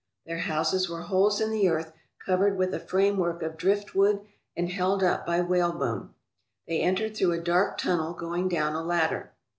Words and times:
Their 0.25 0.39
houses 0.39 0.89
were 0.89 1.01
holes 1.03 1.39
in 1.39 1.51
the 1.51 1.69
earth 1.69 1.93
covered 2.25 2.57
with 2.57 2.73
a 2.73 2.79
frame 2.79 3.17
work 3.17 3.43
of 3.43 3.55
driftwood 3.55 4.21
and 4.57 4.67
held 4.67 5.03
up 5.03 5.27
by 5.27 5.41
whalebone. 5.41 6.15
They 6.67 6.81
entered 6.81 7.15
through 7.15 7.33
a 7.33 7.37
dark 7.39 7.77
tunnel, 7.77 8.15
going 8.15 8.49
down 8.49 8.73
a 8.73 8.81
ladder. 8.81 9.33